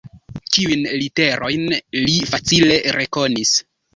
[0.55, 3.55] Kiujn literojn li facile rekonis?